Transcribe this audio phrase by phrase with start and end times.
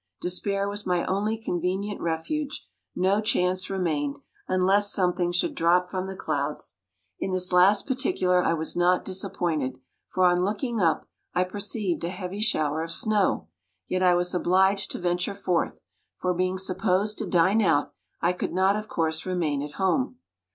[0.19, 6.15] Despair was my only convenient refuge; no chance remained, unless something should drop from the
[6.15, 6.77] clouds.
[7.19, 9.77] In this last particular I was not disappointed;
[10.09, 13.49] for, on looking up, I perceived a heavy shower of snow,
[13.87, 15.83] yet I was obliged to venture forth;
[16.17, 20.17] for being supposed to dine out, I could not of course remain at home.